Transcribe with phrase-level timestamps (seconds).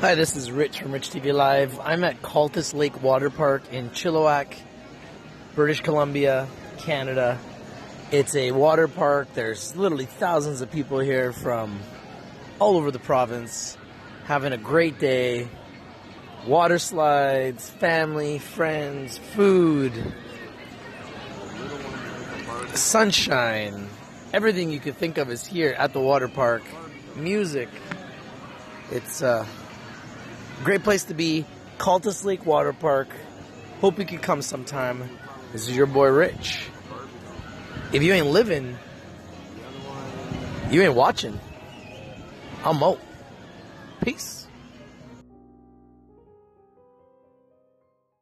[0.00, 1.78] Hi, this is Rich from Rich TV Live.
[1.78, 4.56] I'm at Cultus Lake Water Park in Chilliwack,
[5.54, 6.48] British Columbia,
[6.78, 7.38] Canada.
[8.10, 9.28] It's a water park.
[9.34, 11.80] There's literally thousands of people here from
[12.58, 13.76] all over the province
[14.24, 15.50] having a great day.
[16.46, 19.92] Water slides, family, friends, food,
[22.72, 23.86] sunshine.
[24.32, 26.62] Everything you could think of is here at the water park.
[27.16, 27.68] Music.
[28.90, 29.44] It's uh
[30.64, 31.46] Great place to be.
[31.78, 33.08] Cultus Lake Water Park.
[33.80, 35.08] Hope you could come sometime.
[35.52, 36.68] This is your boy Rich.
[37.92, 38.76] If you ain't living,
[40.70, 41.40] you ain't watching.
[42.62, 43.00] I'm out.
[44.02, 44.46] Peace.